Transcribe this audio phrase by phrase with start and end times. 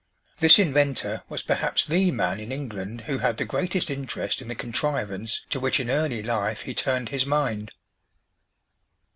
[0.39, 4.55] This inventor was perhaps the man in England who had the greatest interest in the
[4.55, 7.71] contrivance to which in early life he turned his mind.